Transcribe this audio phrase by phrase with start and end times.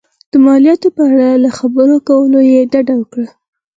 [0.31, 3.27] د مالیاتو په اړه له خبرو کولو یې ډډه وکړه.